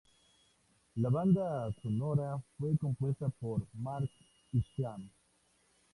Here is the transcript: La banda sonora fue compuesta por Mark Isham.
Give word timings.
La 0.95 1.09
banda 1.09 1.71
sonora 1.83 2.41
fue 2.57 2.75
compuesta 2.75 3.29
por 3.29 3.67
Mark 3.75 4.09
Isham. 4.51 5.07